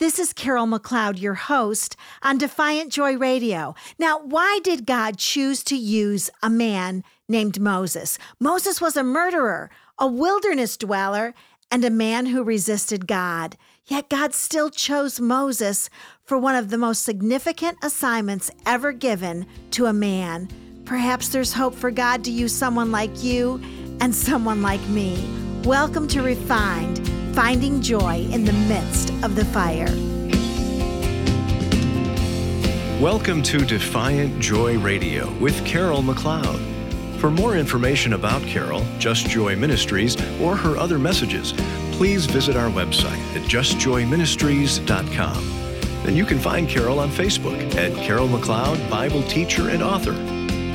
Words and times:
This 0.00 0.18
is 0.18 0.32
Carol 0.32 0.66
McLeod, 0.66 1.20
your 1.20 1.34
host 1.34 1.94
on 2.20 2.36
Defiant 2.36 2.90
Joy 2.90 3.16
Radio. 3.16 3.76
Now, 3.96 4.18
why 4.18 4.58
did 4.64 4.86
God 4.86 5.18
choose 5.18 5.62
to 5.64 5.76
use 5.76 6.30
a 6.42 6.50
man 6.50 7.04
named 7.28 7.60
Moses? 7.60 8.18
Moses 8.40 8.80
was 8.80 8.96
a 8.96 9.04
murderer, 9.04 9.70
a 9.96 10.08
wilderness 10.08 10.76
dweller, 10.76 11.32
and 11.70 11.84
a 11.84 11.90
man 11.90 12.26
who 12.26 12.42
resisted 12.42 13.06
God. 13.06 13.56
Yet 13.86 14.10
God 14.10 14.34
still 14.34 14.68
chose 14.68 15.20
Moses 15.20 15.88
for 16.24 16.38
one 16.38 16.56
of 16.56 16.70
the 16.70 16.78
most 16.78 17.04
significant 17.04 17.78
assignments 17.80 18.50
ever 18.66 18.90
given 18.90 19.46
to 19.70 19.86
a 19.86 19.92
man. 19.92 20.48
Perhaps 20.86 21.28
there's 21.28 21.52
hope 21.52 21.74
for 21.74 21.92
God 21.92 22.24
to 22.24 22.32
use 22.32 22.52
someone 22.52 22.90
like 22.90 23.22
you 23.22 23.62
and 24.00 24.12
someone 24.12 24.60
like 24.60 24.84
me. 24.88 25.24
Welcome 25.62 26.08
to 26.08 26.20
Refined 26.20 27.13
finding 27.34 27.80
joy 27.80 28.24
in 28.30 28.44
the 28.44 28.52
midst 28.52 29.10
of 29.24 29.34
the 29.34 29.44
fire. 29.46 29.88
Welcome 33.02 33.42
to 33.42 33.64
Defiant 33.64 34.38
Joy 34.40 34.78
Radio 34.78 35.28
with 35.38 35.66
Carol 35.66 36.00
McLeod. 36.00 36.60
For 37.18 37.32
more 37.32 37.56
information 37.56 38.12
about 38.12 38.40
Carol, 38.42 38.86
Just 39.00 39.26
Joy 39.26 39.56
Ministries, 39.56 40.16
or 40.40 40.54
her 40.54 40.76
other 40.76 40.96
messages, 40.96 41.54
please 41.90 42.26
visit 42.26 42.54
our 42.54 42.70
website 42.70 43.18
at 43.34 43.42
justjoyministries.com. 43.50 45.36
And 46.06 46.16
you 46.16 46.24
can 46.24 46.38
find 46.38 46.68
Carol 46.68 47.00
on 47.00 47.10
Facebook 47.10 47.74
at 47.74 47.92
Carol 47.96 48.28
McLeod, 48.28 48.88
Bible 48.88 49.24
teacher 49.24 49.70
and 49.70 49.82
author. 49.82 50.12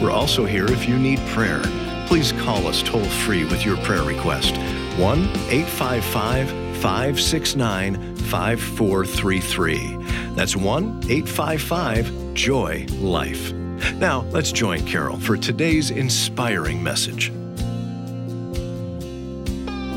We're 0.04 0.12
also 0.12 0.46
here 0.46 0.66
if 0.66 0.90
you 0.90 1.00
need 1.00 1.20
prayer. 1.28 1.62
Please 2.08 2.34
call 2.34 2.68
us 2.68 2.84
toll 2.84 3.06
free 3.06 3.46
with 3.46 3.66
your 3.66 3.78
prayer 3.78 4.04
request 4.04 4.56
1 5.00 5.20
855 5.50 6.50
569 6.82 8.16
5433. 8.16 9.98
That's 10.36 10.58
1 10.58 10.88
855 11.10 12.34
Joy 12.34 12.86
Life. 13.00 13.54
Now, 13.96 14.26
let's 14.32 14.52
join 14.52 14.86
Carol 14.86 15.18
for 15.18 15.38
today's 15.38 15.90
inspiring 15.90 16.84
message. 16.84 17.32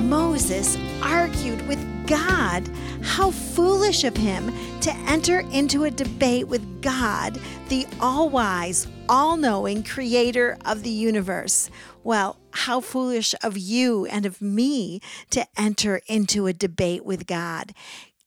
Moses 0.05 0.79
argued 1.03 1.67
with 1.67 1.81
God. 2.07 2.69
How 3.03 3.33
foolish 3.33 4.05
of 4.05 4.17
him 4.17 4.53
to 4.83 4.95
enter 5.09 5.41
into 5.51 5.83
a 5.83 5.91
debate 5.91 6.47
with 6.47 6.81
God, 6.81 7.41
the 7.69 7.87
all 8.01 8.29
wise, 8.29 8.87
all 9.09 9.37
knowing 9.37 9.83
creator 9.83 10.57
of 10.65 10.83
the 10.83 10.91
universe. 10.91 11.71
Well, 12.05 12.39
how 12.53 12.81
foolish 12.81 13.35
of 13.43 13.57
you 13.57 14.07
and 14.07 14.27
of 14.27 14.41
me 14.41 15.01
to 15.31 15.47
enter 15.57 16.01
into 16.07 16.47
a 16.47 16.53
debate 16.53 17.05
with 17.05 17.27
God. 17.27 17.73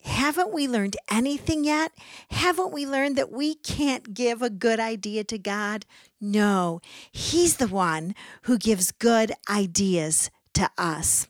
Haven't 0.03 0.53
we 0.53 0.67
learned 0.67 0.97
anything 1.09 1.63
yet? 1.63 1.91
Haven't 2.29 2.71
we 2.71 2.85
learned 2.85 3.15
that 3.15 3.31
we 3.31 3.55
can't 3.55 4.13
give 4.13 4.41
a 4.41 4.51
good 4.51 4.79
idea 4.79 5.23
to 5.23 5.37
God? 5.37 5.85
No, 6.21 6.79
He's 7.11 7.57
the 7.57 7.67
one 7.67 8.13
who 8.43 8.57
gives 8.57 8.91
good 8.91 9.33
ideas 9.49 10.29
to 10.53 10.69
us. 10.77 11.27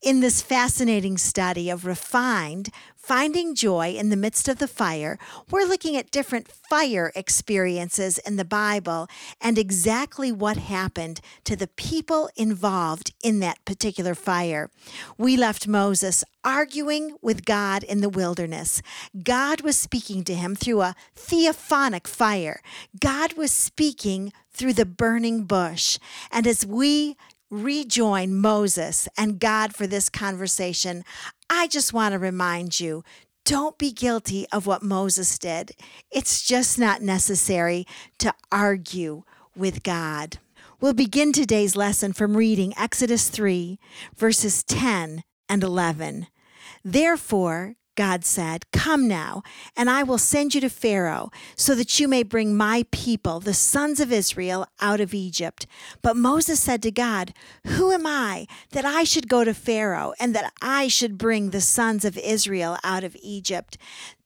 In 0.00 0.20
this 0.20 0.42
fascinating 0.42 1.18
study 1.18 1.70
of 1.70 1.84
refined, 1.84 2.70
finding 3.08 3.54
joy 3.54 3.92
in 3.92 4.10
the 4.10 4.16
midst 4.16 4.48
of 4.48 4.58
the 4.58 4.68
fire, 4.68 5.18
we're 5.50 5.64
looking 5.64 5.96
at 5.96 6.10
different 6.10 6.46
fire 6.46 7.10
experiences 7.16 8.18
in 8.18 8.36
the 8.36 8.44
Bible 8.44 9.08
and 9.40 9.56
exactly 9.56 10.30
what 10.30 10.58
happened 10.58 11.18
to 11.44 11.56
the 11.56 11.68
people 11.68 12.28
involved 12.36 13.14
in 13.24 13.40
that 13.40 13.64
particular 13.64 14.14
fire. 14.14 14.70
We 15.16 15.38
left 15.38 15.66
Moses 15.66 16.22
arguing 16.44 17.16
with 17.22 17.46
God 17.46 17.82
in 17.82 18.02
the 18.02 18.10
wilderness. 18.10 18.82
God 19.24 19.62
was 19.62 19.78
speaking 19.78 20.22
to 20.24 20.34
him 20.34 20.54
through 20.54 20.82
a 20.82 20.94
theophanic 21.16 22.06
fire. 22.06 22.60
God 23.00 23.32
was 23.38 23.52
speaking 23.52 24.34
through 24.52 24.74
the 24.74 24.84
burning 24.84 25.44
bush. 25.44 25.98
And 26.30 26.46
as 26.46 26.66
we 26.66 27.16
rejoin 27.50 28.36
Moses 28.36 29.08
and 29.16 29.40
God 29.40 29.74
for 29.74 29.86
this 29.86 30.08
conversation, 30.08 31.04
I 31.48 31.66
just 31.66 31.92
want 31.92 32.12
to 32.12 32.18
remind 32.18 32.80
you 32.80 33.04
don't 33.44 33.78
be 33.78 33.92
guilty 33.92 34.46
of 34.52 34.66
what 34.66 34.82
Moses 34.82 35.38
did. 35.38 35.72
It's 36.10 36.46
just 36.46 36.78
not 36.78 37.00
necessary 37.00 37.86
to 38.18 38.34
argue 38.52 39.22
with 39.56 39.82
God. 39.82 40.38
We'll 40.80 40.92
begin 40.92 41.32
today's 41.32 41.74
lesson 41.74 42.12
from 42.12 42.36
reading 42.36 42.74
Exodus 42.76 43.28
3, 43.30 43.78
verses 44.16 44.62
10 44.64 45.24
and 45.48 45.64
11. 45.64 46.26
Therefore, 46.84 47.74
God 47.98 48.24
said, 48.24 48.70
Come 48.70 49.08
now, 49.08 49.42
and 49.76 49.90
I 49.90 50.04
will 50.04 50.18
send 50.18 50.54
you 50.54 50.60
to 50.60 50.70
Pharaoh, 50.70 51.32
so 51.56 51.74
that 51.74 51.98
you 51.98 52.06
may 52.06 52.22
bring 52.22 52.56
my 52.56 52.86
people, 52.92 53.40
the 53.40 53.52
sons 53.52 53.98
of 53.98 54.12
Israel, 54.12 54.68
out 54.80 55.00
of 55.00 55.12
Egypt. 55.12 55.66
But 56.00 56.16
Moses 56.16 56.60
said 56.60 56.80
to 56.84 56.92
God, 56.92 57.34
Who 57.66 57.90
am 57.90 58.06
I 58.06 58.46
that 58.70 58.84
I 58.84 59.02
should 59.02 59.28
go 59.28 59.42
to 59.42 59.52
Pharaoh, 59.52 60.14
and 60.20 60.32
that 60.32 60.52
I 60.62 60.86
should 60.86 61.18
bring 61.18 61.50
the 61.50 61.60
sons 61.60 62.04
of 62.04 62.16
Israel 62.16 62.78
out 62.84 63.02
of 63.02 63.16
Egypt? 63.20 63.76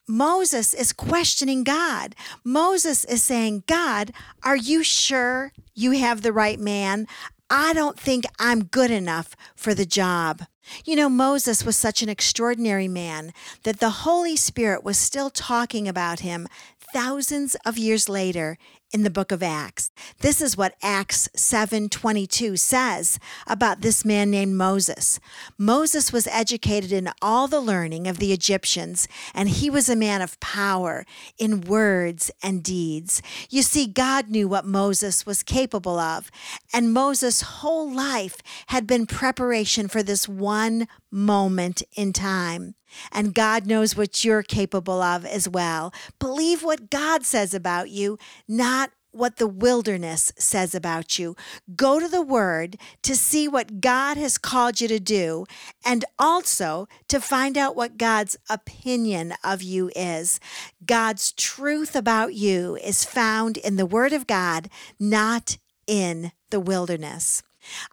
Moses 0.06 0.75
is 0.75 0.93
questioning 0.93 1.65
God. 1.65 2.15
Moses 2.44 3.06
is 3.06 3.22
saying, 3.22 3.65
God, 3.66 4.12
are 4.43 4.56
you 4.56 4.82
sure 4.82 5.53
you 5.75 5.93
have 5.93 6.21
the 6.21 6.32
right 6.34 6.61
man? 6.61 7.06
I 7.54 7.74
don't 7.74 8.00
think 8.00 8.24
I'm 8.38 8.64
good 8.64 8.90
enough 8.90 9.36
for 9.54 9.74
the 9.74 9.84
job. 9.84 10.44
You 10.86 10.96
know, 10.96 11.10
Moses 11.10 11.66
was 11.66 11.76
such 11.76 12.02
an 12.02 12.08
extraordinary 12.08 12.88
man 12.88 13.34
that 13.64 13.78
the 13.78 13.90
Holy 13.90 14.36
Spirit 14.36 14.82
was 14.82 14.96
still 14.96 15.28
talking 15.28 15.86
about 15.86 16.20
him 16.20 16.48
thousands 16.94 17.54
of 17.66 17.76
years 17.76 18.08
later 18.08 18.56
in 18.92 19.03
the 19.03 19.10
book 19.10 19.32
of 19.32 19.42
Acts. 19.42 19.91
This 20.20 20.41
is 20.41 20.56
what 20.56 20.76
Acts 20.82 21.28
7:22 21.34 22.56
says 22.56 23.19
about 23.47 23.80
this 23.80 24.04
man 24.04 24.30
named 24.30 24.56
Moses. 24.56 25.19
Moses 25.58 26.12
was 26.12 26.26
educated 26.26 26.92
in 26.92 27.10
all 27.20 27.48
the 27.48 27.60
learning 27.60 28.06
of 28.06 28.19
the 28.19 28.32
Egyptians, 28.32 29.08
and 29.34 29.48
he 29.48 29.70
was 29.70 29.88
a 29.88 29.97
man 29.97 30.20
of 30.20 30.38
power 30.41 31.06
in 31.38 31.62
words 31.62 32.31
and 32.42 32.62
deeds. 32.62 33.22
You 33.48 33.62
see, 33.62 33.86
God 33.86 34.28
knew 34.28 34.47
what 34.47 34.66
Moses 34.66 35.25
was 35.25 35.42
capable 35.42 35.98
of, 35.98 36.31
and 36.72 36.92
Moses' 36.92 37.41
whole 37.41 37.91
life 37.91 38.36
had 38.66 38.86
been 38.86 39.06
preparation 39.06 39.88
for 39.88 40.02
this 40.02 40.28
one 40.28 40.86
moment 41.10 41.82
in 41.94 42.12
time. 42.12 42.75
And 43.10 43.34
God 43.34 43.66
knows 43.66 43.97
what 43.97 44.25
you're 44.25 44.42
capable 44.42 45.00
of 45.00 45.25
as 45.25 45.48
well. 45.48 45.92
Believe 46.19 46.62
what 46.62 46.91
God 46.91 47.25
says 47.25 47.54
about 47.54 47.91
you, 47.91 48.19
not 48.47 48.81
what 49.12 49.37
the 49.37 49.47
wilderness 49.47 50.33
says 50.37 50.75
about 50.75 51.19
you. 51.19 51.37
Go 51.77 52.00
to 52.00 52.09
the 52.09 52.23
Word 52.23 52.77
to 53.03 53.15
see 53.15 53.47
what 53.47 53.81
God 53.81 54.17
has 54.17 54.39
called 54.39 54.81
you 54.81 54.89
to 54.89 54.99
do 54.99 55.45
and 55.84 56.05
also 56.19 56.89
to 57.09 57.21
find 57.21 57.56
out 57.56 57.77
what 57.77 57.99
God's 57.99 58.37
opinion 58.50 59.34
of 59.45 59.62
you 59.62 59.91
is. 59.95 60.41
God's 60.84 61.33
truth 61.33 61.95
about 61.95 62.34
you 62.34 62.77
is 62.77 63.05
found 63.05 63.56
in 63.59 63.77
the 63.77 63.87
Word 63.87 64.12
of 64.12 64.27
God, 64.27 64.69
not 64.99 65.59
in 65.87 66.33
the 66.50 66.61
wilderness. 66.61 67.43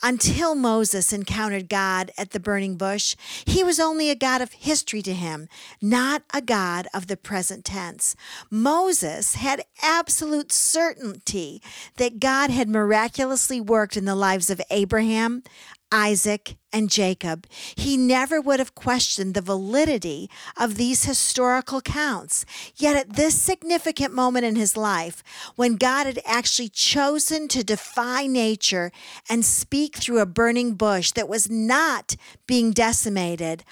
Until 0.02 0.56
Moses 0.56 1.14
encountered 1.14 1.70
God 1.70 2.12
at 2.18 2.32
the 2.32 2.40
burning 2.40 2.76
bush, 2.76 3.16
he 3.46 3.64
was 3.64 3.80
only 3.80 4.10
a 4.10 4.16
God 4.16 4.42
of 4.42 4.54
history 4.54 5.02
to 5.02 5.14
him, 5.14 5.48
not 5.82 6.24
a 6.34 6.42
God 6.42 6.88
of 6.94 7.08
the 7.08 7.18
present 7.18 7.66
tense. 7.66 8.16
Moses 8.50 9.36
had 9.36 9.66
absolute 9.82 10.52
certainty 10.52 11.62
that 11.98 12.20
God 12.20 12.50
had 12.50 12.70
miraculously 12.70 13.62
worked 13.62 13.98
in 13.98 14.06
the 14.06 14.16
lives 14.16 14.50
of 14.50 14.62
Abraham, 14.70 15.44
Isaac, 15.92 16.58
and 16.72 16.90
Jacob, 16.90 17.48
he 17.76 17.98
never 17.98 18.40
would 18.40 18.60
have 18.60 18.76
questioned 18.76 19.34
the 19.34 19.42
validity 19.42 20.30
of 20.58 20.76
these 20.76 21.06
historical 21.06 21.82
counts. 21.82 22.46
Yet 22.76 22.96
at 22.96 23.16
this 23.16 23.36
significant 23.36 24.14
moment 24.14 24.46
in 24.46 24.56
his 24.56 24.78
life, 24.78 25.24
when 25.56 25.76
God 25.78 26.06
had 26.06 26.20
actually 26.26 26.70
chosen 26.70 27.48
to 27.50 27.64
defy 27.64 28.28
nature 28.28 28.92
and 29.30 29.44
speak 29.44 29.96
through 29.96 30.20
a 30.20 30.26
burning 30.26 30.74
bush 30.76 31.12
that 31.14 31.30
was 31.30 31.50
not 31.50 32.16
being 32.46 32.72
decimated, 32.72 33.64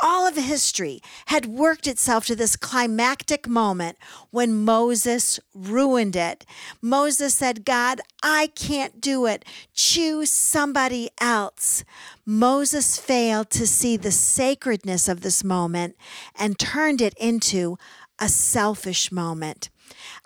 all 0.00 0.26
of 0.26 0.36
history 0.36 1.00
had 1.26 1.46
worked 1.46 1.86
itself 1.86 2.26
to 2.26 2.36
this 2.36 2.56
climactic 2.56 3.48
moment 3.48 3.96
when 4.30 4.64
Moses 4.64 5.40
ruined 5.54 6.16
it. 6.16 6.44
Moses 6.82 7.34
said, 7.34 7.64
God, 7.64 8.00
I 8.22 8.48
can't 8.54 9.00
do 9.00 9.26
it. 9.26 9.44
Choose 9.72 10.30
somebody 10.30 11.10
else. 11.20 11.84
Moses 12.26 12.98
failed 12.98 13.50
to 13.50 13.66
see 13.66 13.96
the 13.96 14.12
sacredness 14.12 15.08
of 15.08 15.20
this 15.20 15.44
moment 15.44 15.96
and 16.38 16.58
turned 16.58 17.00
it 17.00 17.14
into 17.18 17.78
a 18.18 18.28
selfish 18.28 19.10
moment. 19.10 19.70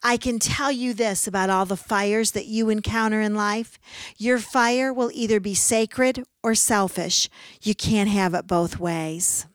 I 0.03 0.17
can 0.17 0.39
tell 0.39 0.71
you 0.71 0.95
this 0.95 1.27
about 1.27 1.51
all 1.51 1.67
the 1.67 1.77
fires 1.77 2.33
that 2.33 2.47
you 2.47 2.71
encounter 2.71 3.21
in 3.21 3.35
life 3.35 3.79
your 4.17 4.39
fire 4.39 4.93
will 4.93 5.11
either 5.13 5.41
be 5.41 5.55
sacred 5.55 6.25
or 6.43 6.55
selfish. 6.55 7.29
You 7.63 7.75
can't 7.75 8.09
have 8.09 8.35
it 8.35 8.47
both 8.47 8.79
ways. 8.79 9.47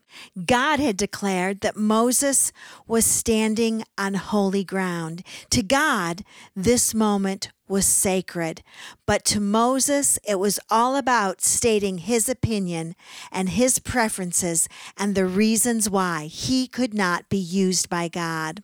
God 0.46 0.80
had 0.80 0.98
declared 0.98 1.62
that 1.62 1.76
Moses 1.76 2.52
was 2.88 3.06
standing 3.06 3.84
on 3.98 4.16
holy 4.16 4.64
ground. 4.64 5.24
To 5.52 5.64
God, 5.64 6.24
this 6.56 6.94
moment 6.94 7.50
was 7.68 7.86
sacred. 7.86 8.62
But 9.06 9.24
to 9.26 9.40
Moses, 9.40 10.20
it 10.24 10.40
was 10.40 10.60
all 10.70 10.96
about 10.96 11.42
stating 11.42 12.00
his 12.00 12.30
opinion 12.30 12.96
and 13.32 13.50
his 13.50 13.80
preferences 13.80 14.68
and 14.98 15.16
the 15.16 15.26
reasons 15.26 15.90
why 15.90 16.26
he 16.26 16.68
could 16.68 16.94
not 16.94 17.30
be 17.30 17.38
used 17.38 17.90
by 17.90 18.10
God. 18.10 18.64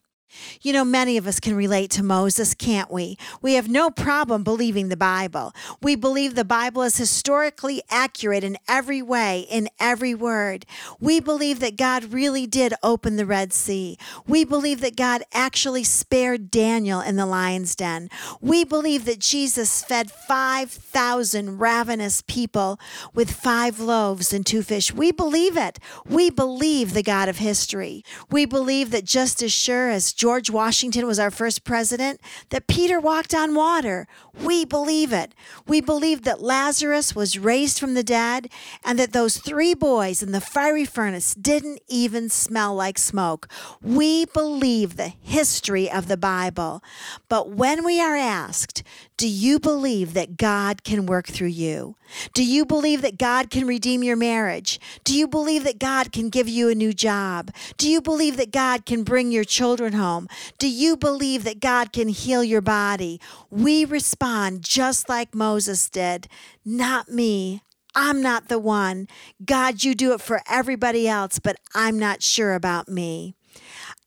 You 0.61 0.73
know, 0.73 0.85
many 0.85 1.17
of 1.17 1.27
us 1.27 1.39
can 1.39 1.55
relate 1.55 1.91
to 1.91 2.03
Moses, 2.03 2.53
can't 2.53 2.91
we? 2.91 3.17
We 3.41 3.53
have 3.53 3.69
no 3.69 3.89
problem 3.89 4.43
believing 4.43 4.89
the 4.89 4.97
Bible. 4.97 5.53
We 5.81 5.95
believe 5.95 6.35
the 6.35 6.45
Bible 6.45 6.83
is 6.83 6.97
historically 6.97 7.81
accurate 7.89 8.43
in 8.43 8.57
every 8.67 9.01
way, 9.01 9.47
in 9.49 9.69
every 9.79 10.13
word. 10.13 10.65
We 10.99 11.19
believe 11.19 11.59
that 11.61 11.77
God 11.77 12.05
really 12.13 12.45
did 12.45 12.73
open 12.83 13.15
the 13.15 13.25
Red 13.25 13.53
Sea. 13.53 13.97
We 14.27 14.43
believe 14.43 14.81
that 14.81 14.95
God 14.95 15.23
actually 15.33 15.83
spared 15.83 16.51
Daniel 16.51 17.01
in 17.01 17.15
the 17.15 17.25
lion's 17.25 17.75
den. 17.75 18.09
We 18.41 18.63
believe 18.63 19.05
that 19.05 19.19
Jesus 19.19 19.83
fed 19.83 20.11
5,000 20.11 21.59
ravenous 21.59 22.21
people 22.27 22.79
with 23.13 23.31
five 23.31 23.79
loaves 23.79 24.33
and 24.33 24.45
two 24.45 24.61
fish. 24.61 24.93
We 24.93 25.11
believe 25.11 25.57
it. 25.57 25.79
We 26.05 26.29
believe 26.29 26.93
the 26.93 27.03
God 27.03 27.29
of 27.29 27.37
history. 27.37 28.03
We 28.29 28.45
believe 28.45 28.91
that 28.91 29.05
just 29.05 29.41
as 29.41 29.51
sure 29.51 29.89
as 29.89 30.13
George 30.19 30.49
Washington 30.49 31.07
was 31.07 31.17
our 31.17 31.31
first 31.31 31.63
president, 31.63 32.19
that 32.49 32.67
Peter 32.67 32.99
walked 32.99 33.33
on 33.33 33.55
water. 33.55 34.05
We 34.43 34.65
believe 34.65 35.13
it. 35.13 35.33
We 35.65 35.79
believe 35.79 36.23
that 36.23 36.41
Lazarus 36.41 37.15
was 37.15 37.39
raised 37.39 37.79
from 37.79 37.93
the 37.93 38.03
dead 38.03 38.49
and 38.83 38.99
that 38.99 39.13
those 39.13 39.37
three 39.37 39.73
boys 39.73 40.21
in 40.21 40.33
the 40.33 40.41
fiery 40.41 40.83
furnace 40.83 41.33
didn't 41.35 41.79
even 41.87 42.27
smell 42.27 42.75
like 42.75 42.97
smoke. 42.97 43.47
We 43.81 44.25
believe 44.25 44.97
the 44.97 45.13
history 45.21 45.89
of 45.89 46.09
the 46.09 46.17
Bible. 46.17 46.83
But 47.29 47.51
when 47.51 47.85
we 47.85 48.01
are 48.01 48.17
asked, 48.17 48.83
do 49.19 49.27
you 49.27 49.59
believe 49.59 50.13
that 50.13 50.37
God 50.37 50.85
can 50.85 51.05
work 51.05 51.27
through 51.27 51.49
you? 51.49 51.97
Do 52.33 52.41
you 52.41 52.65
believe 52.65 53.01
that 53.01 53.17
God 53.17 53.49
can 53.49 53.67
redeem 53.67 54.01
your 54.01 54.15
marriage? 54.15 54.79
Do 55.03 55.13
you 55.13 55.27
believe 55.27 55.65
that 55.65 55.77
God 55.77 56.13
can 56.13 56.29
give 56.29 56.47
you 56.47 56.69
a 56.69 56.73
new 56.73 56.93
job? 56.93 57.51
Do 57.75 57.89
you 57.89 57.99
believe 57.99 58.37
that 58.37 58.53
God 58.53 58.85
can 58.85 59.03
bring 59.03 59.29
your 59.29 59.43
children 59.43 59.91
home? 59.91 60.29
Do 60.57 60.69
you 60.69 60.95
believe 60.95 61.43
that 61.43 61.59
God 61.59 61.91
can 61.91 62.07
heal 62.07 62.45
your 62.45 62.61
body? 62.61 63.19
We 63.49 63.83
respond 63.83 64.61
just 64.61 65.09
like 65.09 65.35
Moses 65.35 65.89
did. 65.89 66.29
Not 66.63 67.09
me. 67.09 67.61
I'm 67.93 68.21
not 68.21 68.47
the 68.47 68.57
one. 68.57 69.09
God, 69.43 69.83
you 69.83 69.95
do 69.95 70.13
it 70.13 70.21
for 70.21 70.41
everybody 70.49 71.09
else, 71.09 71.39
but 71.39 71.57
I'm 71.75 71.99
not 71.99 72.23
sure 72.23 72.53
about 72.53 72.87
me. 72.87 73.35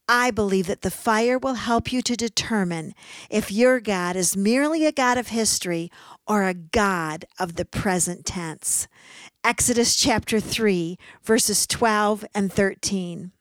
I 0.07 0.31
believe 0.31 0.67
that 0.67 0.81
the 0.81 0.91
fire 0.91 1.37
will 1.37 1.53
help 1.53 1.93
you 1.93 2.01
to 2.01 2.15
determine 2.17 2.93
if 3.29 3.51
your 3.51 3.79
God 3.79 4.15
is 4.17 4.35
merely 4.35 4.85
a 4.85 4.91
God 4.91 5.17
of 5.17 5.29
history 5.29 5.89
or 6.27 6.43
a 6.43 6.53
God 6.53 7.25
of 7.39 7.55
the 7.55 7.65
present 7.65 8.25
tense. 8.25 8.87
Exodus 9.45 9.95
chapter 9.95 10.41
3, 10.41 10.97
verses 11.23 11.65
12 11.65 12.25
and 12.35 12.51
13. 12.51 13.31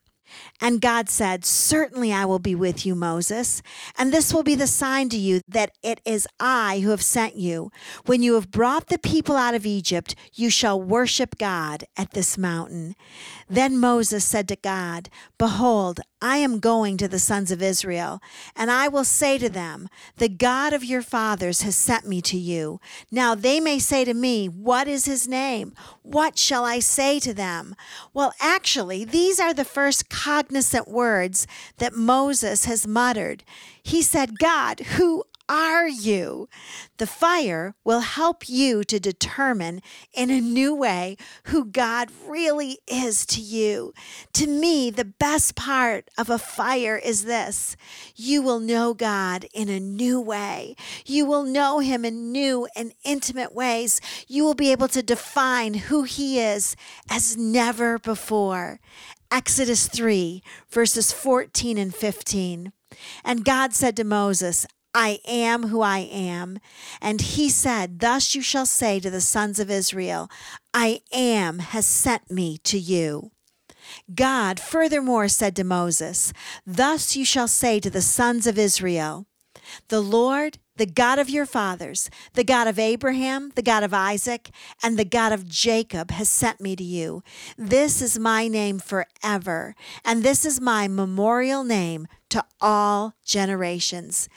And 0.62 0.81
God 0.81 1.11
said, 1.11 1.44
Certainly 1.44 2.12
I 2.12 2.25
will 2.25 2.38
be 2.38 2.55
with 2.55 2.87
you, 2.87 2.94
Moses, 2.94 3.62
and 3.99 4.12
this 4.12 4.32
will 4.32 4.44
be 4.44 4.55
the 4.55 4.69
sign 4.69 5.09
to 5.09 5.19
you 5.19 5.41
that 5.49 5.73
it 5.82 6.00
is 6.05 6.29
I 6.38 6.79
who 6.79 6.91
have 6.91 7.03
sent 7.03 7.35
you. 7.35 7.73
When 8.06 8.23
you 8.23 8.35
have 8.35 8.53
brought 8.53 8.87
the 8.87 8.99
people 8.99 9.37
out 9.37 9.56
of 9.56 9.67
Egypt, 9.67 10.14
you 10.35 10.50
shall 10.50 10.81
worship 10.81 11.37
God 11.37 11.82
at 11.97 12.12
this 12.12 12.38
mountain. 12.38 12.94
Then 13.50 13.76
Moses 13.76 14.25
said 14.25 14.47
to 14.49 14.56
God, 14.56 15.11
Behold, 15.37 15.99
I 16.23 16.37
am 16.37 16.61
going 16.61 16.97
to 16.99 17.08
the 17.08 17.19
sons 17.19 17.50
of 17.50 17.61
Israel, 17.61 18.20
and 18.55 18.70
I 18.70 18.87
will 18.87 19.03
say 19.03 19.38
to 19.38 19.49
them, 19.49 19.88
The 20.19 20.29
God 20.29 20.73
of 20.73 20.85
your 20.85 21.03
fathers 21.03 21.62
has 21.62 21.75
sent 21.75 22.06
me 22.06 22.23
to 22.23 22.38
you. 22.38 22.79
Now 23.11 23.35
they 23.35 23.58
may 23.58 23.81
say 23.81 24.05
to 24.05 24.15
me, 24.15 24.47
What 24.47 24.87
is 24.87 25.06
his 25.06 25.26
name? 25.26 25.75
What 26.03 26.38
shall 26.38 26.65
I 26.65 26.79
say 26.79 27.19
to 27.19 27.35
them? 27.35 27.75
Well, 28.15 28.32
actually, 28.41 29.05
these 29.05 29.41
are 29.41 29.53
the 29.53 29.65
first 29.65 30.08
cognizant 30.52 30.87
words 30.87 31.46
that 31.78 31.94
Moses 31.94 32.66
has 32.66 32.87
muttered. 32.87 33.43
He 33.82 34.02
said, 34.02 34.38
God, 34.38 34.81
who 34.81 35.25
are 35.49 35.88
you? 35.88 36.46
The 36.99 37.06
fire 37.06 37.75
will 37.84 38.00
help 38.00 38.49
you 38.50 38.84
to 38.84 39.00
determine 39.00 39.81
in 40.12 40.31
a 40.31 40.43
new 40.43 40.75
way 40.75 41.16
who 41.44 41.64
God 41.64 42.10
really 42.28 42.78
is 42.87 43.25
to 43.26 43.40
you. 43.40 43.94
To 44.34 44.46
me, 44.46 44.90
the 44.90 45.06
best 45.06 45.54
part 45.54 46.10
of 46.19 46.28
a 46.28 46.38
fire 46.38 46.98
is 46.98 47.25
this 47.25 47.75
you 48.14 48.43
will 48.43 48.60
know 48.60 48.93
God 48.93 49.46
in 49.55 49.70
a 49.70 49.81
new 49.81 50.20
way. 50.20 50.76
You 51.06 51.25
will 51.25 51.44
know 51.44 51.78
Him 51.78 52.05
in 52.05 52.31
new 52.31 52.69
and 52.76 52.93
intimate 53.05 53.55
ways. 53.55 54.02
You 54.28 54.44
will 54.44 54.55
be 54.55 54.70
able 54.70 54.88
to 54.88 55.02
define 55.02 55.75
who 55.75 56.02
He 56.02 56.38
is 56.38 56.76
as 57.10 57.38
never 57.38 57.98
before. 57.98 58.81
Exodus 59.32 59.88
3, 59.88 60.43
verses 60.69 61.11
14 61.11 61.79
and 61.79 61.94
15. 61.94 62.70
And 63.25 63.44
God 63.46 63.73
said 63.73 63.96
to 63.96 64.05
Moses, 64.05 64.67
I 64.94 65.20
am 65.26 65.69
who 65.69 65.81
I 65.81 66.00
am. 66.00 66.58
And 67.00 67.19
he 67.23 67.49
said, 67.49 68.00
Thus 68.00 68.34
you 68.34 68.43
shall 68.43 68.67
say 68.67 69.00
to 69.00 69.08
the 69.08 69.23
sons 69.23 69.58
of 69.58 69.70
Israel, 69.70 70.31
I 70.75 71.00
am 71.12 71.61
has 71.61 71.87
sent 71.87 72.31
me 72.31 72.58
to 72.64 72.79
you. 72.79 73.31
God 74.14 74.61
furthermore 74.61 75.29
said 75.29 75.56
to 75.56 75.64
Moses, 75.64 76.34
Thus 76.67 77.17
you 77.17 77.25
shall 77.25 77.49
say 77.49 77.81
to 77.81 77.88
the 77.88 78.02
sons 78.02 78.46
of 78.46 78.58
Israel, 78.58 79.25
The 79.88 80.02
Lord, 80.02 80.58
the 80.76 80.86
God 80.86 81.19
of 81.19 81.28
your 81.28 81.46
fathers, 81.46 82.10
the 82.34 82.44
God 82.44 82.66
of 82.66 82.78
Abraham, 82.78 83.52
the 83.54 83.62
God 83.62 83.82
of 83.82 83.92
Isaac, 83.92 84.50
and 84.82 84.98
the 84.98 85.04
God 85.04 85.32
of 85.32 85.48
Jacob 85.48 86.10
has 86.10 86.28
sent 86.28 86.60
me 86.60 86.76
to 86.76 86.84
you. 86.84 87.22
This 87.56 88.00
is 88.00 88.19
my 88.19 88.48
name 88.48 88.78
forever, 88.78 89.74
and 90.04 90.22
this 90.22 90.44
is 90.44 90.60
my 90.60 90.88
memorial 90.88 91.64
name 91.64 92.06
to 92.30 92.44
all 92.60 93.14
generations. 93.24 94.28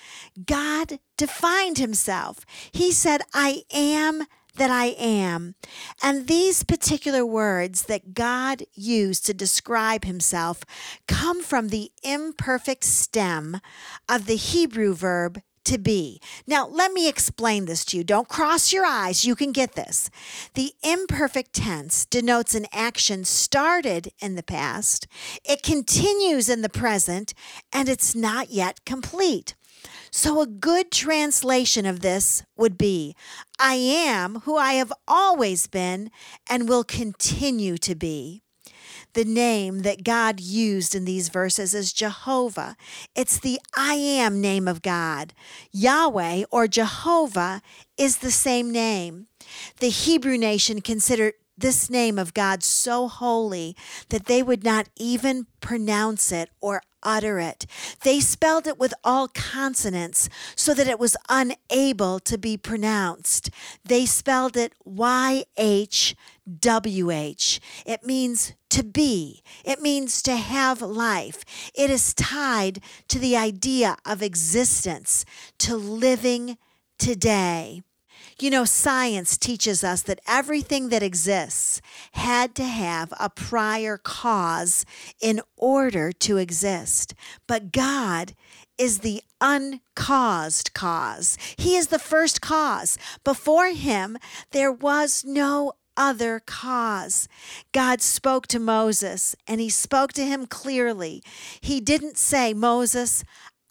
God 0.46 1.00
defined 1.18 1.78
himself. 1.78 2.46
He 2.72 2.92
said, 2.92 3.22
I 3.34 3.64
am 3.74 4.26
that 4.56 4.72
I 4.72 4.96
am. 4.98 5.56
And 6.02 6.28
these 6.28 6.64
particular 6.64 7.26
words 7.26 7.84
that 7.84 8.14
God 8.14 8.64
used 8.74 9.26
to 9.26 9.34
describe 9.34 10.06
himself 10.06 10.64
come 11.08 11.44
from 11.44 11.70
the 11.70 11.92
imperfect 12.04 12.84
stem 12.86 13.60
of 14.08 14.26
the 14.26 14.36
Hebrew 14.36 14.94
verb 14.94 15.42
to 15.66 15.78
be. 15.78 16.22
Now, 16.48 16.68
let 16.68 16.92
me 16.92 17.08
explain 17.08 17.66
this 17.66 17.84
to 17.86 17.98
you. 17.98 18.04
Don't 18.04 18.28
cross 18.28 18.72
your 18.72 18.86
eyes. 18.86 19.26
You 19.26 19.36
can 19.36 19.52
get 19.52 19.74
this. 19.74 20.10
The 20.54 20.74
imperfect 20.84 21.54
tense 21.54 22.06
denotes 22.06 22.56
an 22.56 22.68
action 22.72 23.26
started 23.26 24.12
in 24.20 24.36
the 24.36 24.44
past, 24.44 25.08
it 25.44 25.64
continues 25.64 26.50
in 26.50 26.62
the 26.62 26.70
present, 26.70 27.34
and 27.74 27.90
it's 27.90 28.16
not 28.16 28.50
yet 28.50 28.86
complete. 28.86 29.56
So, 30.12 30.42
a 30.42 30.48
good 30.48 30.92
translation 30.92 31.86
of 31.86 32.00
this 32.00 32.44
would 32.56 32.78
be 32.78 33.16
I 33.60 33.76
am 33.76 34.42
who 34.42 34.58
I 34.58 34.74
have 34.74 34.94
always 35.08 35.68
been 35.68 36.10
and 36.50 36.70
will 36.70 36.84
continue 36.84 37.78
to 37.80 37.96
be 37.96 38.42
the 39.16 39.26
name 39.26 39.80
that 39.80 40.04
God 40.04 40.40
used 40.40 40.94
in 40.94 41.06
these 41.06 41.30
verses 41.30 41.74
is 41.74 41.92
Jehovah. 41.92 42.78
It's 43.16 43.40
the 43.40 43.60
I 43.76 43.96
am 43.96 44.40
name 44.40 44.68
of 44.68 44.82
God. 44.82 45.34
Yahweh 45.72 46.44
or 46.52 46.68
Jehovah 46.68 47.62
is 47.98 48.18
the 48.18 48.32
same 48.32 48.72
name. 48.72 49.28
The 49.80 49.90
Hebrew 49.90 50.38
nation 50.38 50.82
considered 50.82 51.34
this 51.58 51.90
name 51.90 52.20
of 52.20 52.34
God 52.34 52.62
so 52.64 53.08
holy 53.08 53.76
that 54.10 54.26
they 54.26 54.44
would 54.44 54.64
not 54.64 54.90
even 54.98 55.48
pronounce 55.62 56.32
it 56.32 56.50
or 56.60 56.82
utter 57.06 57.40
it. 57.40 57.66
They 58.04 58.20
spelled 58.20 58.68
it 58.68 58.78
with 58.78 58.94
all 59.04 59.30
consonants 59.30 60.28
so 60.56 60.74
that 60.74 60.88
it 60.88 61.00
was 61.00 61.16
unable 61.30 62.20
to 62.20 62.38
be 62.38 62.58
pronounced. 62.58 63.50
They 63.86 64.06
spelled 64.06 64.58
it 64.58 64.74
Y 64.84 65.46
H 65.56 66.16
W 66.60 67.12
H. 67.12 67.62
It 67.86 68.06
means 68.06 68.54
to 68.70 68.84
be, 68.84 69.42
it 69.64 69.82
means 69.82 70.22
to 70.24 70.36
have 70.36 70.82
life. 70.82 71.46
It 71.74 71.90
is 71.90 72.14
tied 72.14 72.82
to 73.08 73.18
the 73.18 73.38
idea 73.38 73.96
of 74.06 74.22
existence, 74.22 75.24
to 75.60 75.78
living 75.78 76.58
today. 76.98 77.84
You 78.38 78.50
know, 78.50 78.66
science 78.66 79.38
teaches 79.38 79.82
us 79.82 80.02
that 80.04 80.20
everything 80.28 80.90
that 80.90 81.02
exists 81.02 81.82
had 82.12 82.54
to 82.56 82.66
have 82.66 83.14
a 83.18 83.30
prior 83.30 83.98
cause 83.98 84.86
in 85.22 85.42
order 85.56 86.12
to 86.12 86.36
exist. 86.36 87.14
But 87.48 87.72
God 87.72 88.34
is 88.78 89.00
the 89.00 89.24
uncaused 89.40 90.74
cause. 90.74 91.38
He 91.56 91.78
is 91.78 91.88
the 91.88 92.00
first 92.00 92.42
cause. 92.42 92.98
Before 93.24 93.70
him, 93.70 94.18
there 94.52 94.72
was 94.72 95.24
no 95.26 95.74
other 95.96 96.42
cause. 96.46 97.30
God 97.72 98.02
spoke 98.02 98.48
to 98.48 98.60
Moses 98.60 99.34
and 99.48 99.62
he 99.62 99.70
spoke 99.70 100.12
to 100.14 100.26
him 100.26 100.46
clearly. 100.46 101.24
He 101.62 101.80
didn't 101.80 102.18
say, 102.18 102.54
Moses, 102.54 103.24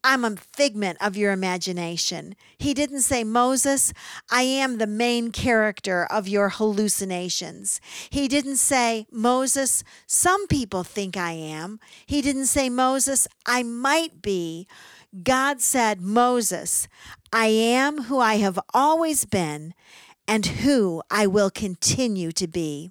I'm 0.06 0.22
a 0.22 0.36
figment 0.36 0.98
of 1.00 1.16
your 1.16 1.32
imagination. 1.32 2.36
He 2.58 2.74
didn't 2.74 3.00
say, 3.00 3.24
Moses, 3.24 3.94
I 4.30 4.42
am 4.42 4.76
the 4.76 4.86
main 4.86 5.32
character 5.32 6.04
of 6.04 6.28
your 6.28 6.50
hallucinations. 6.50 7.80
He 8.10 8.28
didn't 8.28 8.58
say, 8.58 9.06
Moses, 9.10 9.82
some 10.06 10.46
people 10.46 10.84
think 10.84 11.16
I 11.16 11.32
am. 11.32 11.80
He 12.04 12.20
didn't 12.20 12.46
say, 12.46 12.68
Moses, 12.68 13.26
I 13.46 13.62
might 13.62 14.20
be. 14.20 14.68
God 15.22 15.62
said, 15.62 16.02
Moses, 16.02 16.86
I 17.32 17.46
am 17.46 18.02
who 18.02 18.18
I 18.18 18.34
have 18.34 18.58
always 18.74 19.24
been 19.24 19.72
and 20.28 20.44
who 20.44 21.02
I 21.10 21.26
will 21.26 21.50
continue 21.50 22.30
to 22.32 22.46
be. 22.46 22.90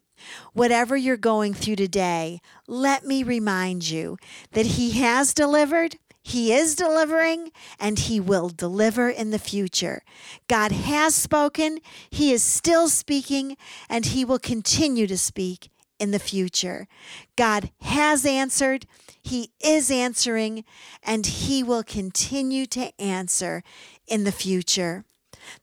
Whatever 0.53 0.96
you're 0.96 1.17
going 1.17 1.53
through 1.53 1.75
today, 1.75 2.39
let 2.67 3.05
me 3.05 3.24
remind 3.24 3.89
you 3.89 4.17
that 4.51 4.65
He 4.65 4.91
has 4.91 5.34
delivered 5.34 5.98
he 6.24 6.53
is 6.53 6.74
delivering 6.75 7.51
and 7.80 8.00
He 8.00 8.20
will 8.20 8.48
deliver 8.48 9.10
in 9.10 9.32
the 9.32 9.39
future. 9.39 10.03
God 10.48 10.72
has 10.72 11.13
spoken, 11.13 11.80
He 12.10 12.32
is 12.32 12.42
still 12.42 12.88
speaking, 12.88 13.58
and 13.89 14.06
He 14.06 14.24
will 14.24 14.39
continue 14.39 15.06
to 15.08 15.18
speak 15.18 15.70
in 16.00 16.12
the 16.12 16.20
future. 16.20 16.88
God 17.36 17.72
has 17.82 18.25
answered, 18.25 18.86
He 19.22 19.51
is 19.63 19.92
answering, 19.92 20.63
and 21.03 21.25
He 21.25 21.62
will 21.62 21.84
continue 21.84 22.65
to 22.68 23.00
answer 23.00 23.62
in 24.08 24.24
the 24.24 24.32
future. 24.32 25.03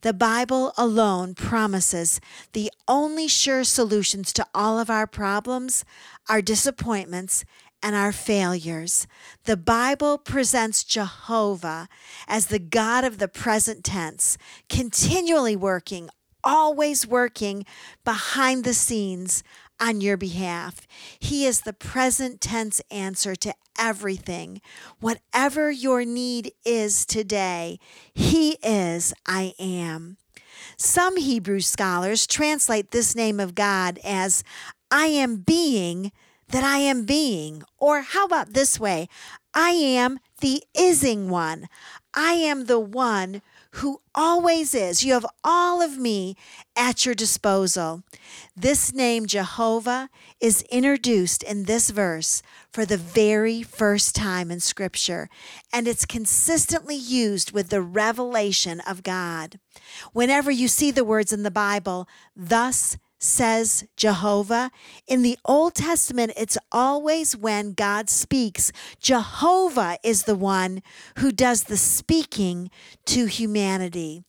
The 0.03 0.13
Bible 0.13 0.75
alone 0.77 1.35
promises 1.35 2.21
the 2.53 2.71
only 2.87 3.29
sure 3.29 3.65
solutions 3.65 4.31
to 4.35 4.47
all 4.55 4.79
of 4.79 4.91
our 4.91 5.07
problems, 5.07 5.87
our 6.29 6.43
disappointments, 6.43 7.47
and 7.83 7.95
our 7.95 8.13
failures. 8.13 9.07
The 9.45 9.57
Bible 9.57 10.19
presents 10.19 10.85
Jehovah 10.85 11.89
as 12.29 12.47
the 12.47 12.59
God 12.59 13.05
of 13.05 13.19
the 13.19 13.29
present 13.29 13.85
tense, 13.85 14.37
continually 14.69 15.57
working, 15.57 16.11
always 16.45 17.07
working 17.07 17.65
behind 18.05 18.65
the 18.65 18.75
scenes 18.75 19.43
on 19.81 20.01
your 20.01 20.17
behalf. 20.17 20.87
He 21.19 21.47
is 21.47 21.63
the 21.63 21.73
present 21.73 22.41
tense 22.41 22.83
answer 22.91 23.35
to 23.37 23.55
everything. 23.79 24.61
Whatever 25.01 25.71
your 25.71 26.05
need 26.05 26.53
is 26.65 27.07
today, 27.07 27.79
He 28.13 28.59
is 28.63 29.15
I 29.27 29.55
am. 29.59 30.19
Some 30.77 31.17
Hebrew 31.17 31.61
scholars 31.61 32.27
translate 32.27 32.91
this 32.91 33.17
name 33.17 33.41
of 33.41 33.55
God 33.55 33.99
as 34.05 34.45
I 34.91 35.07
am 35.07 35.37
being 35.37 36.13
that 36.51 36.65
I 36.65 36.79
am 36.79 37.05
being. 37.05 37.63
Or 37.79 38.03
how 38.03 38.25
about 38.25 38.53
this 38.53 38.79
way? 38.79 39.09
I 39.55 39.71
am 39.71 40.21
the 40.41 40.63
ising 40.79 41.29
one. 41.29 41.69
I 42.15 42.33
am 42.33 42.67
the 42.67 42.81
one 42.81 43.43
who 43.75 44.01
always 44.15 44.75
is. 44.75 45.05
You 45.05 45.13
have 45.13 45.27
all 45.45 45.81
of 45.81 45.97
me 45.97 46.37
at 46.75 47.07
your 47.07 47.15
disposal. 47.15 48.03
This 48.57 48.93
name, 48.93 49.27
Jehovah, 49.27 50.11
is 50.41 50.63
introduced 50.63 51.43
in 51.43 51.65
this 51.65 51.91
verse 51.91 52.43
for 52.73 52.85
the 52.85 52.97
very 52.97 53.63
first 53.63 54.17
time 54.17 54.51
in 54.51 54.59
Scripture, 54.59 55.29
and 55.73 55.87
it's 55.87 56.05
consistently 56.05 56.97
used 56.97 57.53
with 57.53 57.69
the 57.69 57.83
revelation 57.83 58.81
of 58.81 59.05
God. 59.05 59.61
Whenever 60.13 60.51
you 60.51 60.67
see 60.67 60.91
the 60.91 61.05
words 61.05 61.33
in 61.33 61.45
the 61.45 61.51
Bible, 61.51 62.09
thus 62.35 62.97
says 63.21 63.85
Jehovah. 63.97 64.71
In 65.07 65.23
the 65.23 65.39
Old 65.45 65.75
Testament, 65.75 66.33
it's 66.37 66.59
always 66.73 67.37
when 67.37 67.75
God 67.75 68.11
speaks. 68.11 68.73
Jehovah 68.99 69.99
is 70.03 70.25
the 70.25 70.35
one 70.35 70.83
who 71.19 71.31
does 71.31 71.65
the 71.65 71.77
speaking 71.77 72.71
to 73.07 73.27
humanity. 73.27 74.25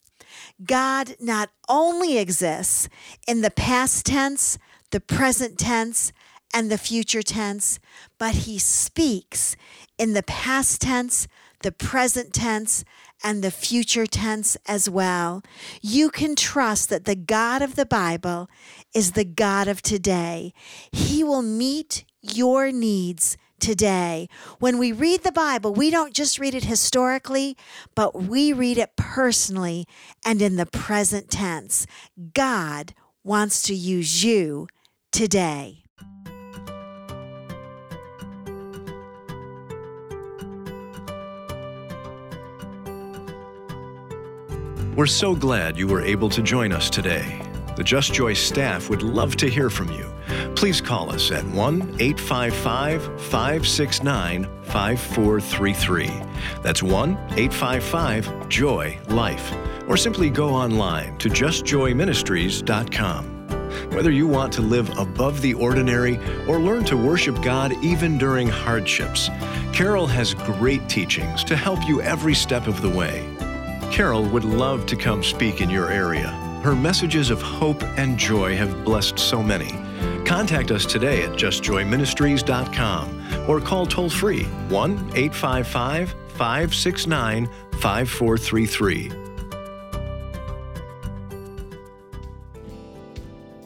God 0.64 1.16
not 1.18 1.50
only 1.68 2.18
exists 2.18 2.88
in 3.26 3.40
the 3.40 3.50
past 3.50 4.06
tense, 4.06 4.58
the 4.90 5.00
present 5.00 5.58
tense, 5.58 6.12
and 6.52 6.70
the 6.70 6.78
future 6.78 7.22
tense, 7.22 7.78
but 8.18 8.34
he 8.34 8.58
speaks 8.58 9.56
in 9.98 10.12
the 10.12 10.22
past 10.22 10.80
tense, 10.80 11.28
the 11.62 11.72
present 11.72 12.32
tense, 12.32 12.84
and 13.22 13.42
the 13.42 13.50
future 13.50 14.06
tense 14.06 14.56
as 14.66 14.90
well. 14.90 15.42
You 15.80 16.10
can 16.10 16.34
trust 16.34 16.88
that 16.90 17.04
the 17.04 17.14
God 17.16 17.62
of 17.62 17.76
the 17.76 17.86
Bible 17.86 18.48
is 18.94 19.12
the 19.12 19.24
God 19.24 19.68
of 19.68 19.80
today. 19.80 20.52
He 20.90 21.22
will 21.22 21.42
meet 21.42 22.04
your 22.20 22.72
needs 22.72 23.36
today. 23.60 24.28
When 24.58 24.76
we 24.76 24.90
read 24.90 25.22
the 25.22 25.32
Bible, 25.32 25.72
we 25.72 25.90
don't 25.90 26.14
just 26.14 26.38
read 26.38 26.54
it 26.54 26.64
historically, 26.64 27.56
but 27.94 28.20
we 28.20 28.52
read 28.52 28.76
it 28.76 28.96
personally 28.96 29.86
and 30.24 30.42
in 30.42 30.56
the 30.56 30.66
present 30.66 31.30
tense. 31.30 31.86
God 32.34 32.92
wants 33.22 33.62
to 33.62 33.74
use 33.74 34.24
you 34.24 34.66
today. 35.12 35.81
We're 44.94 45.06
so 45.06 45.34
glad 45.34 45.78
you 45.78 45.86
were 45.86 46.02
able 46.02 46.28
to 46.28 46.42
join 46.42 46.70
us 46.70 46.90
today. 46.90 47.40
The 47.76 47.82
Just 47.82 48.12
Joy 48.12 48.34
staff 48.34 48.90
would 48.90 49.02
love 49.02 49.36
to 49.36 49.48
hear 49.48 49.70
from 49.70 49.90
you. 49.90 50.12
Please 50.54 50.82
call 50.82 51.10
us 51.10 51.30
at 51.30 51.46
1 51.46 51.96
855 51.98 53.02
569 53.22 54.44
5433. 54.64 56.10
That's 56.62 56.82
1 56.82 57.10
855 57.12 58.50
Joy 58.50 58.98
Life. 59.08 59.54
Or 59.88 59.96
simply 59.96 60.28
go 60.28 60.50
online 60.50 61.16
to 61.18 61.30
justjoyministries.com. 61.30 63.24
Whether 63.92 64.10
you 64.10 64.26
want 64.26 64.52
to 64.52 64.60
live 64.60 64.98
above 64.98 65.40
the 65.40 65.54
ordinary 65.54 66.18
or 66.46 66.60
learn 66.60 66.84
to 66.84 66.98
worship 66.98 67.40
God 67.40 67.72
even 67.82 68.18
during 68.18 68.46
hardships, 68.46 69.30
Carol 69.72 70.06
has 70.06 70.34
great 70.34 70.86
teachings 70.90 71.44
to 71.44 71.56
help 71.56 71.82
you 71.88 72.02
every 72.02 72.34
step 72.34 72.66
of 72.66 72.82
the 72.82 72.90
way. 72.90 73.31
Carol 73.92 74.24
would 74.30 74.44
love 74.44 74.86
to 74.86 74.96
come 74.96 75.22
speak 75.22 75.60
in 75.60 75.68
your 75.68 75.90
area. 75.90 76.28
Her 76.64 76.74
messages 76.74 77.28
of 77.28 77.42
hope 77.42 77.82
and 77.98 78.18
joy 78.18 78.56
have 78.56 78.84
blessed 78.84 79.18
so 79.18 79.42
many. 79.42 79.78
Contact 80.24 80.70
us 80.70 80.86
today 80.86 81.22
at 81.22 81.32
justjoyministries.com 81.32 83.48
or 83.48 83.60
call 83.60 83.84
toll 83.84 84.08
free 84.08 84.44
1 84.44 84.92
855 85.14 86.14
569 86.28 87.46
5433. 87.80 89.12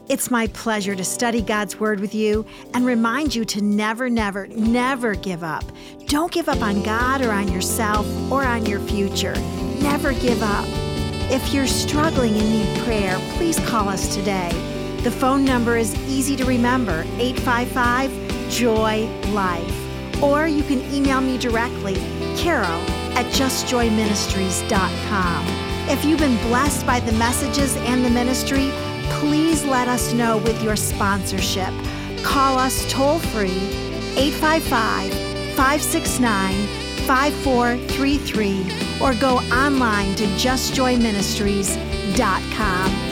It's 0.09 0.31
my 0.31 0.47
pleasure 0.47 0.95
to 0.95 1.03
study 1.03 1.41
God's 1.41 1.79
Word 1.79 1.99
with 1.99 2.15
you 2.15 2.45
and 2.73 2.85
remind 2.85 3.35
you 3.35 3.43
to 3.45 3.61
never, 3.61 4.09
never, 4.09 4.47
never 4.47 5.15
give 5.15 5.43
up. 5.43 5.65
Don't 6.07 6.31
give 6.31 6.47
up 6.47 6.61
on 6.61 6.81
God 6.83 7.21
or 7.21 7.31
on 7.31 7.51
yourself 7.51 8.07
or 8.31 8.45
on 8.45 8.65
your 8.65 8.79
future. 8.79 9.35
Never 9.87 10.11
give 10.13 10.43
up. 10.43 10.67
If 11.31 11.53
you're 11.53 11.65
struggling 11.65 12.35
and 12.35 12.51
need 12.51 12.77
prayer, 12.83 13.17
please 13.35 13.57
call 13.61 13.87
us 13.87 14.13
today. 14.13 14.51
The 15.01 15.09
phone 15.09 15.45
number 15.45 15.77
is 15.77 15.95
easy 16.09 16.35
to 16.35 16.43
remember 16.43 17.05
855 17.17 18.11
Joy 18.49 19.07
Life. 19.31 20.21
Or 20.21 20.45
you 20.45 20.63
can 20.63 20.81
email 20.93 21.21
me 21.21 21.37
directly, 21.37 21.95
carol 22.35 22.81
at 23.17 23.27
justjoyministries.com. 23.27 25.45
If 25.89 26.03
you've 26.03 26.19
been 26.19 26.35
blessed 26.49 26.85
by 26.85 26.99
the 26.99 27.13
messages 27.13 27.77
and 27.77 28.03
the 28.03 28.09
ministry, 28.09 28.71
please 29.19 29.63
let 29.63 29.87
us 29.87 30.11
know 30.11 30.39
with 30.39 30.61
your 30.61 30.75
sponsorship. 30.75 31.73
Call 32.23 32.59
us 32.59 32.85
toll 32.91 33.19
free 33.19 33.69
855 34.17 35.13
569 35.55 36.67
5433 37.07 38.86
or 39.01 39.13
go 39.15 39.37
online 39.51 40.15
to 40.15 40.25
justjoyministries.com. 40.25 43.06